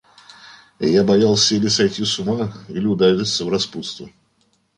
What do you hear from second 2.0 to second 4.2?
с ума, или удариться в распутство.